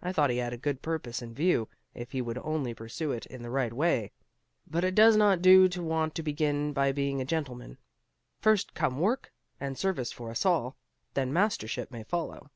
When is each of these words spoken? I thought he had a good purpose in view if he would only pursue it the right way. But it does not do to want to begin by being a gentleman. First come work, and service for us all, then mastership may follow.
I 0.00 0.12
thought 0.12 0.30
he 0.30 0.36
had 0.36 0.52
a 0.52 0.56
good 0.56 0.82
purpose 0.82 1.20
in 1.20 1.34
view 1.34 1.68
if 1.92 2.12
he 2.12 2.22
would 2.22 2.38
only 2.38 2.72
pursue 2.74 3.10
it 3.10 3.26
the 3.28 3.50
right 3.50 3.72
way. 3.72 4.12
But 4.68 4.84
it 4.84 4.94
does 4.94 5.16
not 5.16 5.42
do 5.42 5.66
to 5.70 5.82
want 5.82 6.14
to 6.14 6.22
begin 6.22 6.72
by 6.72 6.92
being 6.92 7.20
a 7.20 7.24
gentleman. 7.24 7.78
First 8.40 8.72
come 8.72 9.00
work, 9.00 9.32
and 9.58 9.76
service 9.76 10.12
for 10.12 10.30
us 10.30 10.46
all, 10.46 10.76
then 11.14 11.32
mastership 11.32 11.90
may 11.90 12.04
follow. 12.04 12.52